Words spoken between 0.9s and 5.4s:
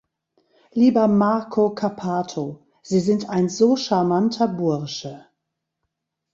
Marco Cappato, Sie sind ein so charmanter Bursche!